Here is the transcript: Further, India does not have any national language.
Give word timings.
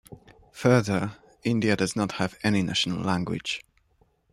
Further, 0.53 1.17
India 1.43 1.75
does 1.77 1.95
not 1.95 2.13
have 2.13 2.35
any 2.43 2.63
national 2.63 3.03
language. 3.03 3.61